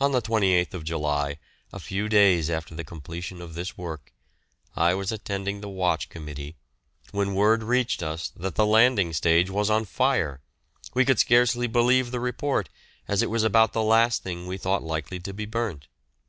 On 0.00 0.10
the 0.10 0.20
28th 0.20 0.82
July, 0.82 1.38
a 1.72 1.78
few 1.78 2.08
days 2.08 2.50
after 2.50 2.74
the 2.74 2.82
completion 2.82 3.40
of 3.40 3.54
this 3.54 3.78
work, 3.78 4.12
I 4.74 4.94
was 4.94 5.12
attending 5.12 5.60
the 5.60 5.68
Watch 5.68 6.08
Committee 6.08 6.56
when 7.12 7.36
word 7.36 7.62
reached 7.62 8.02
us 8.02 8.30
that 8.34 8.56
the 8.56 8.66
landing 8.66 9.12
stage 9.12 9.48
was 9.48 9.70
on 9.70 9.84
fire. 9.84 10.40
We 10.92 11.04
could 11.04 11.20
scarcely 11.20 11.68
believe 11.68 12.10
the 12.10 12.18
report, 12.18 12.68
as 13.06 13.22
it 13.22 13.30
was 13.30 13.44
about 13.44 13.72
the 13.74 13.82
last 13.84 14.24
thing 14.24 14.48
we 14.48 14.58
thought 14.58 14.82
likely 14.82 15.20
to 15.20 15.32
be 15.32 15.46
burnt. 15.46 15.86